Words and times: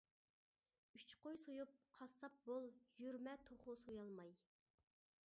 ئۈچ 0.99 1.11
قوي 1.25 1.39
سويۇپ 1.41 1.75
قاسساپ 1.99 2.39
بول، 2.47 2.65
يۈرمە 3.03 3.35
توخۇ 3.49 3.75
سويالماي. 3.83 4.33